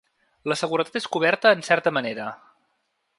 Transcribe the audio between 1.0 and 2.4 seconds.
és coberta en certa manera.